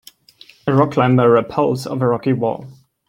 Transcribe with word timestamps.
A 0.65 0.73
rock 0.73 0.93
climber 0.93 1.29
repels 1.29 1.85
off 1.85 2.01
a 2.01 2.07
rocky 2.07 2.33
wall. 2.33 2.65